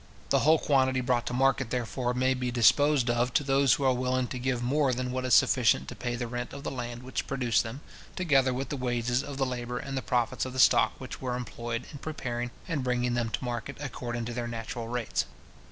[0.31, 3.93] The whole quantity brought to market, therefore, may be disposed of to those who are
[3.93, 7.03] willing to give more than what is sufficient to pay the rent of the land
[7.03, 7.81] which produced them,
[8.15, 11.35] together with the wages of the labour and the profits of the stock which were
[11.35, 15.25] employed in preparing and bringing them to market, according to their natural rates.